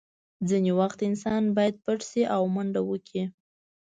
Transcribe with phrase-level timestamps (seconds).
[0.49, 3.23] ځینې وخت انسان باید پټ شي او منډه وکړي